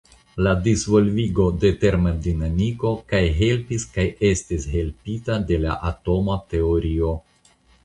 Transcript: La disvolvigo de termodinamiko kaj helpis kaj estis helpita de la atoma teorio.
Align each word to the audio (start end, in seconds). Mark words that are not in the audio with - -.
La 0.45 0.51
disvolvigo 0.67 1.43
de 1.63 1.69
termodinamiko 1.83 2.95
kaj 3.13 3.21
helpis 3.41 3.87
kaj 3.99 4.07
estis 4.33 4.67
helpita 4.73 5.39
de 5.53 5.63
la 5.69 5.79
atoma 5.93 6.41
teorio. 6.57 7.17